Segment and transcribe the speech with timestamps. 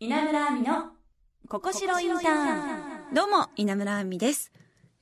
[0.00, 0.92] 稲村亜美の
[1.48, 4.52] ここしろインターンどうも、稲村亜美です。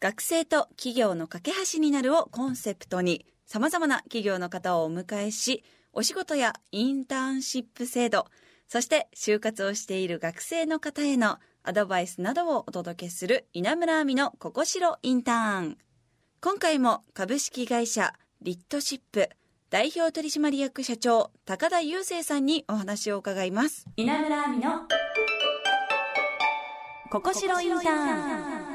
[0.00, 5.62] 学生と企業の架け橋になるをコンセプトに、様々な企業の方をお迎えし、
[5.92, 8.24] お仕事やインターンシップ制度、
[8.68, 15.78] そして就活をしている学生の方へのアドバイスなどをお届けする稲村亜美のここしろインターン。
[16.40, 19.28] 今回も株式会社リットシップ
[19.68, 23.84] 代表取締役社長高田雄生さんにお話を伺います。
[23.96, 24.82] 稲村亜美の
[27.10, 28.66] ここしろインターン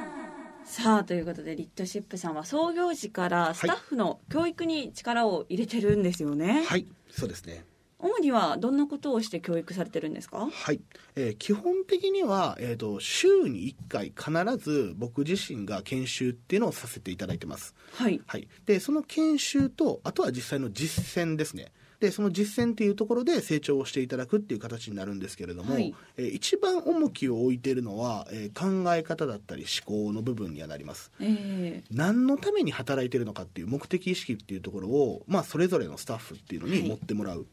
[0.65, 7.63] さあということでリットシップさんは創業時からスタッフの教育に力を入れてるんですよね、はい、そうですね。
[8.01, 10.49] 主にはどんなことをして教育されてるんですか？
[10.51, 10.81] はい、
[11.15, 17.73] えー基本的には、えー、と週に1回必ず僕自身が研修っていうのをさせていただいてます。
[17.93, 18.21] はい。
[18.25, 21.71] はい、でその研修とあとは実際の実践ですね。
[21.99, 25.93] でその実践っていうところで成長をしていただくっていう形になるんですけれども、はい。
[26.17, 31.11] えー一番重きを置いているのは、えー考え方だったり思考の部分にはなります。
[31.19, 36.81] え何のために働いてるのかっていう目的意識っていうところを、まあ、それぞれのスタッフっていうのはい。
[36.81, 37.45] に持ってもらう、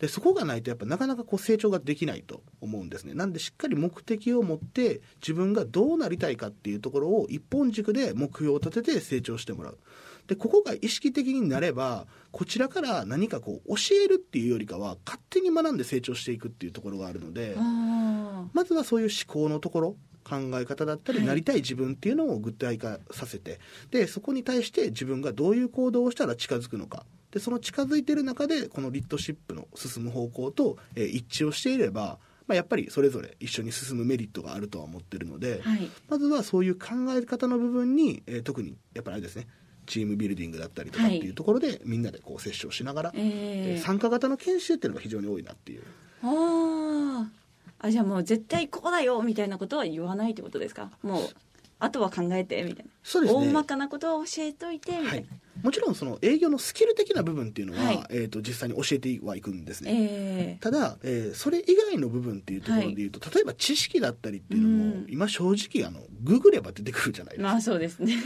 [0.00, 3.12] でそこがないとやっぱなかなかこう成長ができないと思うんですね。
[3.12, 9.78] なんでしっかり目的を持って自分がどうなりたいかっていうところを一本軸で目標を立てて成長してもらう。
[10.26, 17.56] でここが意識的になればこちらから何かこう教えるっていうよりかは勝手に学んで成長していくっていうところがあるので
[18.52, 21.26] まずはそういう思考のところ考え方だったり、はい。
[21.26, 23.58] なりたい自分っていうのを具体化させて
[23.90, 35.88] でそこに対して自分がどういう行動をしたら近づくのかでその近づいている中でこのリッドシップの進む方向と、えー一致をしていれば、まあ、やっぱりそれぞれ一緒に進むメリットがあるとは思ってるので、ーはい。
[36.08, 39.46] まずはそういう考え方の部分に、えー特にやっぱりあれですね
[39.86, 45.82] チームビルディングだったりとかっていうところで、みんなでこう接触しながら、ええーー参加型の研修っていうのが非常に多いなっていう。
[46.22, 47.40] あー。
[47.82, 50.90] あじゃあもう絶対こうだよみたいなことは言わないってことですか？
[51.02, 51.22] もう
[51.78, 52.90] あとは考えてみたいな。
[53.02, 53.40] そうですね。
[53.40, 55.18] 大まかなことは教えといてみたはい。
[55.20, 55.28] いな、、
[55.62, 58.06] もちろんその営業のスキル的な部分っていうのは、はい。
[58.10, 65.06] えー、と実際に教えてはいくんですね、えただ、えーそれ以外の部分っていうところで言うと、例えば知識だったりっていうのも、うん。
[65.08, 68.16] 今正直あのググれば出てくるじゃないですか、ーまあそうですね。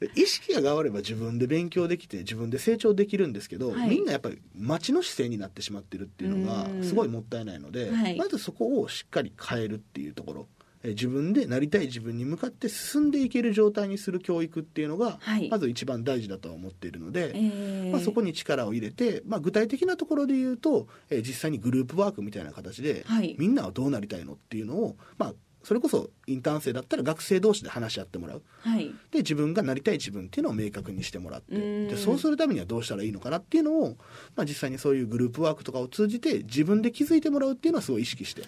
[0.00, 3.90] で意識が変われば自分で勉強できて自分で成長できるんですけど、はい。
[3.90, 6.84] みんなやっぱり待ちの姿勢になってしまってるっていうのがうん。
[6.84, 8.16] すごいもったいないので、はい。
[8.16, 10.40] まずそこをしっかり変えるっていうところ。
[10.40, 15.48] えー自分でなりたい自分に向かって進んでいける状態にする教育っていうのが、はい。
[15.50, 17.90] まず一番大事だとは思っているので、えー。
[17.90, 23.36] まあ、そこに力を入れて、まあ、具体的なところで言うと、えー実際にグループワークみたいな形で、はい。
[23.38, 28.42] みんなはどうなりたいのっていうのを、まあ、それこそインターン生だったら学生同士で話し合ってもらう。
[28.60, 28.90] はい。
[29.10, 31.88] で自分がなりたい自分っていうのを明確にしてもらってうん。
[31.88, 33.96] でそうするためにはどうしたらいいのかなっていうのを、
[34.36, 38.42] まあ、実際にそういうグループワークとかを通じて自分で気づいてもらうっていうのはすごい意識して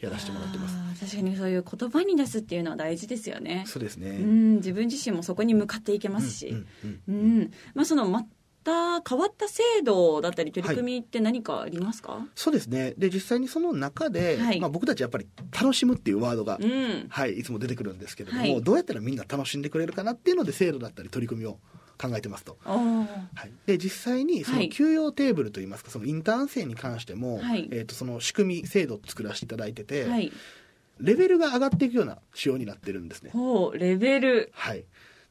[0.00, 0.76] やらせてもらってます。
[1.00, 3.64] 確かにそういう言葉に出すっていうのは大事ですよね。
[3.66, 6.54] そうですね、うん自分自身もそこに向かっていけますし、
[7.08, 7.50] うん。
[7.74, 8.24] まあ、そのま
[8.64, 12.94] た変わった制度だったり取り組みって何かありますか、そうですね。
[12.98, 14.60] で実際にその中で、はい。
[14.60, 17.06] まあ、僕たちやっぱり楽しむっていうワードが、うん。
[17.08, 18.62] はい、いつも出てくるんですけれども、はい。
[18.62, 21.58] どうやったらみんな楽しんでくれるかなっていうので制度だったり取り組みを
[21.98, 22.56] 考えてますと。
[22.64, 23.06] は
[23.44, 24.68] い、で実際にそはい。
[24.68, 27.68] の給与テーブルといいますか、そのインターン生に関しても、はい。
[27.72, 30.32] えー、とその仕組み制度を作らせていただいてて、はい。
[31.00, 33.32] レベルが上がっていくような仕様になってるんですね。
[33.74, 34.50] レベル。
[34.54, 34.84] はい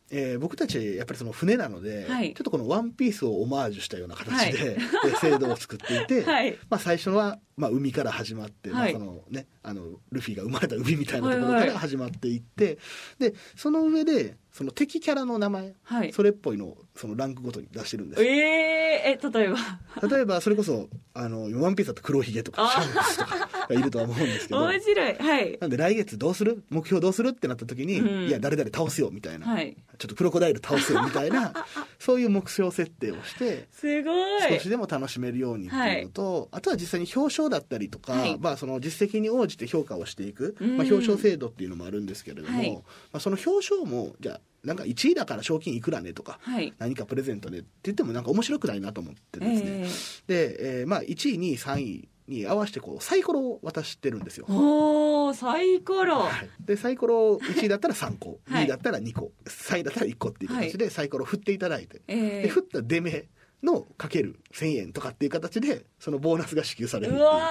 [0.09, 2.34] えー僕たちやっぱりその船なので、はい。
[2.34, 4.79] ちょっとこのワンピースをオマージュしたような形で、で
[5.19, 6.57] 制度を作っていて、 はい。
[6.69, 8.94] まあ、最初は、まあ、海から始まって、はい。
[8.94, 12.78] まあそのね、あのルフィが生まれた海みたいなところかはいはいら始まっていって、
[13.19, 16.13] でその上でその敵キャラの名前、はい。
[16.13, 20.07] それっぽいのをそのランクごとに出してるんですえー、え例えば。
[20.07, 24.61] 例えばそれこそあのワンピースだと黒ひげとかあシャンクスとかがいるとは思うんですけど。
[24.61, 25.16] 面白い。
[25.16, 25.57] はい。
[25.59, 26.63] なんで来月どうする？
[26.69, 27.29] 目標どうする？
[27.29, 28.28] ってなった時に、うん。
[28.28, 29.75] いや誰々倒すよみたいな、はい。
[29.97, 31.53] ちょっとクロコダイル倒すよみたいな。
[32.00, 34.53] そういう目標設定をしてすごい。
[34.53, 38.38] 少しでも楽しめるようにっていうのと、あとは実際に表彰だったりとか、はい。
[38.39, 40.78] まあ、その実績に応じて評価をしていく、うん。
[40.78, 42.73] まあ、表彰制度っていうのもあるんですけれども、はい。
[42.73, 42.81] ま
[43.14, 46.73] あ、その表彰もじゃあなんか1位だから賞金いくらねとか、はい。
[46.78, 49.85] 何かプレゼントでって言ってもなんか面白くないなと思ってですね、
[50.28, 54.46] えで、えーまあ、1位2位3位に合わせてこうサイコロを渡してるんですよ。
[54.50, 54.53] ー、。
[54.53, 56.20] おーサイコロ。
[56.20, 58.64] はい、でサイコロ1位だったら3個、 はい。
[58.64, 63.28] 2位だったら2個3位だったら1個っていう形でサイコロ振っていただいて、えで振った出目
[63.64, 67.18] のかける1000円とかっていう形でそのボーナスが支給されるう。
[67.18, 67.41] うわ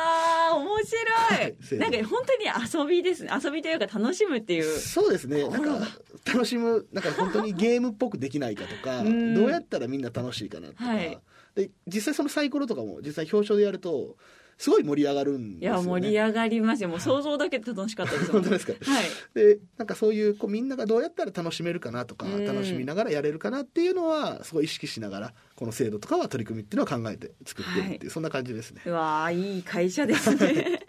[0.53, 1.79] ー面は白いい。
[1.79, 4.79] なんか本当に遊びですね遊びというか楽しむっていう。
[4.79, 5.49] そうですね。
[5.49, 5.87] なんか
[6.25, 9.35] 楽しむなんか本当にゲームっぽくできないかとか うん。
[9.35, 11.19] どうやったらみんな楽しいかなとか、はい。
[11.57, 14.17] で実際そのサイコロとかも実際表彰でやると
[14.59, 16.89] すごい盛り上がるんいですよ、ね、や盛り上がりますよ。
[16.91, 18.33] もう想像だけで楽しかったです。
[18.33, 18.73] 本当ですか？
[18.73, 19.05] はい。
[19.35, 22.45] でなんかそういうこうみんながどうやったら楽しめるかなとかうん。
[22.45, 28.11] 楽しみながらやれるかなっていうのはすごい意識しながらこの制度とかは取り組みっていうのを考えて作ってるっていう、はい。
[28.11, 28.83] そんな感じですね。
[28.87, 30.81] うわーいい会社ですね。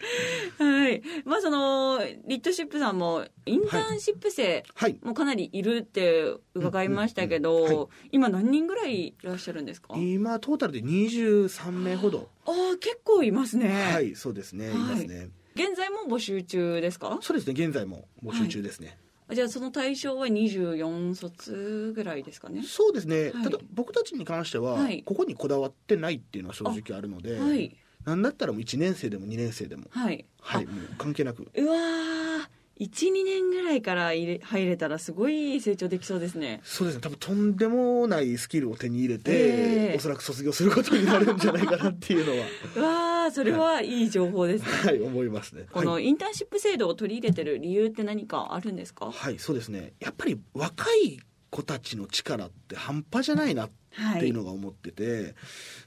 [0.58, 1.02] はい。
[1.26, 4.98] まあそのリッドシップさんもインターンシップ生はい。
[5.04, 9.96] もかなりいるって伺いましたけど今何人ぐらいいらっしゃるんですか？
[9.98, 14.76] 今トータルで23名ほどああ結構いますね、はいそうですね、はい。
[14.76, 15.30] いますね。
[15.56, 17.20] 現在も募集中ですか？
[17.22, 18.98] そうですね現在も募集中ですね、
[19.32, 22.64] じゃあその対象は24卒ぐらいですかね？
[22.64, 23.44] そうですね、はい。
[23.44, 25.04] ただ僕たちに関しては、はい。
[25.04, 27.76] ここにこだわってないっていうのは正直あるので、はい。
[28.06, 29.86] なんだったらもう1年生でも2年生でも。
[29.90, 30.26] はい。
[30.40, 31.50] はいもう関係なく。
[31.54, 32.48] うわー
[32.80, 36.62] 12年ぐらいから入れ入れたらすごい成長できそうですね。
[36.64, 37.02] そうですね。
[37.02, 39.96] 多分とんでもないスキルを手に入れて、ええ。
[39.98, 42.48] おそらく卒業することになるんじゃないかなっていうのは。
[42.76, 45.02] うわーそれはいい情報ですね、はい。
[45.02, 45.66] 思いますね。
[45.72, 49.12] このはい、インターンシップ制度を取り入れてる理由って何かあるんですか？
[49.12, 49.94] はい、そうですね。
[50.00, 51.20] やっぱり若い
[51.50, 55.34] 子たちの力って半端じゃないなっはいていうのが思ってて、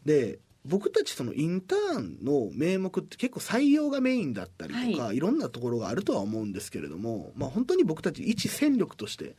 [0.05, 5.19] で僕たちそのインターンの名目って結構採用がメインだったりとか、、はい。
[5.19, 9.37] ろんなところがあるとは思うんですけれども、まあ、本当に僕たち一戦力として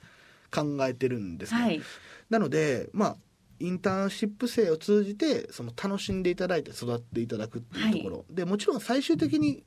[0.52, 1.82] 考えてるんですね、はい。
[2.30, 3.18] なのでまあ
[3.60, 9.64] インターンシップ生を通じてその楽しんでいただいて育っていただくっていうところ、でもちろん最終的に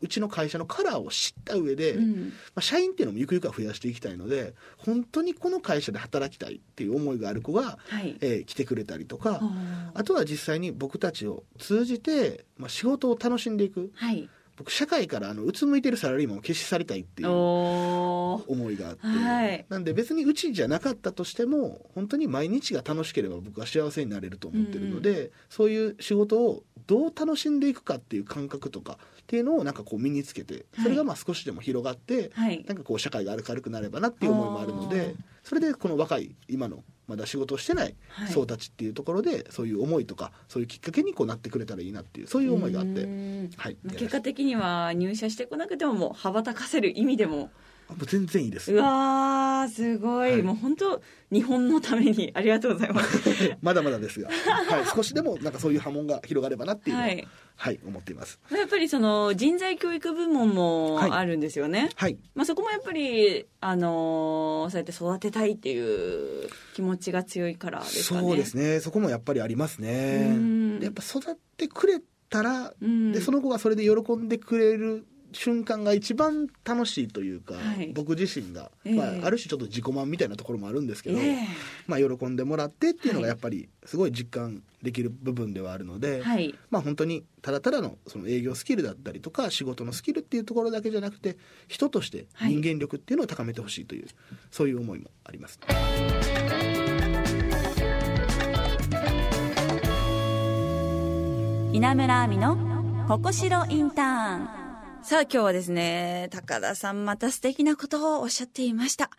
[0.00, 2.32] うちの会社のカラーを知った上で、まうん。
[2.54, 8.16] あ、社員っていうのもゆくゆくは増やしていきたいので本当にこの会社で働きたいっていう思いがある子が、はい。
[8.20, 9.40] えー来てくれたりとか、
[9.94, 13.90] あとは実際に僕たちを通じて、まあ、仕事を楽しんでいく。
[13.94, 14.28] はい。
[14.60, 19.64] 僕社会からあのうつむいてるサラリーマンを消し去りたいっていう思いがあって、はい。
[19.70, 28.98] なんで別にうちじゃなかったとしても本当に毎日が楽しければ僕は幸せになれると思ってるので、そういう仕事をどう楽しんでいくかっていう感覚とか
[29.30, 32.64] っていうのをなんかこう身につけてそれがまあ少しでも広がって、はい。
[32.66, 38.32] なんかこう社会が明るくなればなっていう思いもあるのでそれでこの若い今のまだ仕事をしてないはい。
[38.32, 43.02] 層たちっていうところでそういう思いとかそういうきっかけにこうなってくれたらいいなっていうそういう思いがあって。
[43.02, 43.06] う。
[43.06, 43.50] ん。
[43.56, 47.50] はい、まあ結果的には入社してこなくてももう羽ばたかせる意味でも
[47.98, 48.72] 全然いいです。
[48.72, 50.42] うわーすごい、はい。
[50.42, 53.56] もう本当日本のために ありがとうございます。
[53.62, 57.14] まだまだですが、はい、少しでもなんかそういう波紋が広がればなっていうのは、は
[57.56, 58.40] はいい、思っています。
[58.50, 61.10] やっぱりその人材教育部門もはい。
[61.10, 68.20] あるんですよね、はい、まあ、そこもやっぱり、あのーそうやって育てたいっていう気持ちが強いからですかね。
[68.20, 68.80] そうですね。
[68.80, 70.80] そこもやっぱりありますね。
[70.80, 73.12] やっぱ育ってくれたら、うん。
[73.12, 77.92] でその子がそれで喜んでくれる瞬間が一番楽しいというか、はい。
[77.94, 78.94] 僕自身が、ええ。
[78.94, 81.46] まあ、ある種ちょっと自己満みたいなところもあるんですけど、ええ。
[81.86, 86.54] まあ、喜んでもらってっていうのがはいやっぱりすごい実感できる部分ではあるので、はい。
[86.70, 91.36] まあ本当にただただのその営業スキルだったりとか仕事のスキルっていうところだけじゃなくて
[91.68, 92.54] 人としてはい。
[92.54, 94.06] 人間力っていうのを高めてほしいという、
[94.50, 95.60] そういう思いもあります。
[101.72, 104.59] 稲村亜美のここしろインターン
[105.02, 109.10] さあ今日はですね、高田さんまた素敵なことをおっしゃっていました。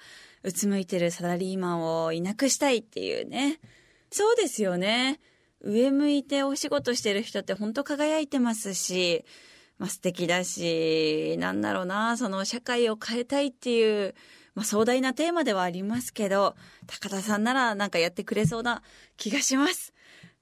[0.43, 3.59] うつむいてるサラリーマンをいなくしたいっていうね。
[4.11, 5.19] そうですよね。
[5.59, 9.25] 上向いてお仕事してる人って本当輝いてますし、
[9.79, 14.15] まあ素敵だし、なんだろうな、その社会を変えたいっていう、
[14.53, 18.83] まあ壮大なテーマではありますけど、高田さんならなんかやってくれそうな
[19.17, 19.93] 気がします。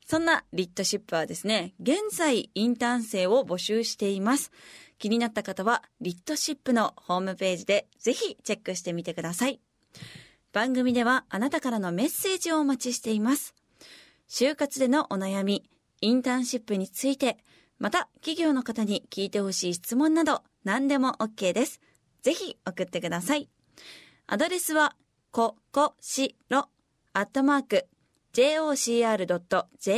[0.10, 4.52] そんなリッドシップはですね、現在インターン生を募集しています。
[4.98, 9.60] 気になった方は、リッドシップのホームページでぜひチェックしてみてください。
[10.52, 13.54] 番組ではあなたからのメッセージをお待ちしています。
[14.28, 15.70] 就活でのお悩み、
[16.02, 17.38] インターンシップについて、
[17.78, 21.82] また企業の方に聞いてほしい質問など何でも OK です。
[22.24, 23.48] ぜひ送ってください。
[24.26, 24.96] アドレスは、
[25.30, 26.68] ここしろ、
[27.14, 27.86] アットマーク、
[28.34, 29.98] jocr.jp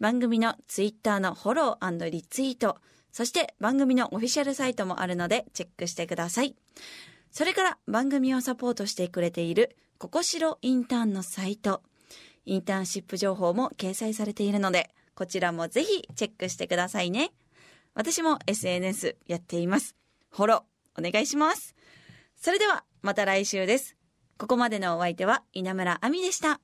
[0.00, 2.78] 番組のツイッターのフォローリツイート、
[3.12, 6.56] そして番組のオフィシャルサイトもあるのでチェックしてください。
[7.30, 11.82] それから番組をサポートしてくれているココシロインターンのサイト、
[12.44, 17.32] インターンシップ情報も掲載されているので、こちらもぜひチェックしてくださいね。
[17.94, 19.96] 私も SNS やっています。
[20.30, 21.74] フォローお願いします。
[22.36, 23.96] それではまた来週です。
[24.36, 26.60] ここまでのお相手は稲村亜美でした。